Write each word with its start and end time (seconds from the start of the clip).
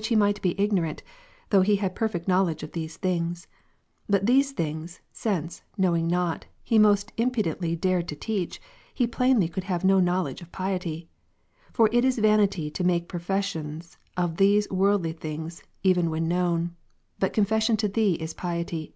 he 0.00 0.14
might 0.14 0.40
be 0.40 0.54
ignorant, 0.60 1.02
though 1.50 1.62
he 1.62 1.74
had 1.74 1.96
perfect 1.96 2.28
knowledge 2.28 2.62
of 2.62 2.70
these 2.70 2.96
things; 2.96 3.48
but 4.08 4.26
these 4.26 4.52
things, 4.52 5.00
since, 5.10 5.62
knowing 5.76 6.06
not, 6.06 6.46
he 6.62 6.78
most 6.78 7.10
impudently 7.16 7.74
dared 7.74 8.06
to 8.06 8.14
teach, 8.14 8.62
he 8.94 9.08
plainly 9.08 9.48
could 9.48 9.64
have 9.64 9.82
no 9.84 9.98
know 9.98 10.22
ledge 10.22 10.40
of 10.40 10.52
piety. 10.52 11.08
For 11.72 11.88
it 11.90 12.04
is 12.04 12.16
vanity 12.18 12.70
to 12.70 12.84
make 12.84 13.08
profession 13.08 13.82
of 14.16 14.36
these 14.36 14.70
worldly 14.70 15.14
things 15.14 15.64
even 15.82 16.10
when 16.10 16.28
known; 16.28 16.76
but 17.18 17.32
confession 17.32 17.76
to 17.78 17.88
Thee 17.88 18.12
is 18.20 18.34
piety. 18.34 18.94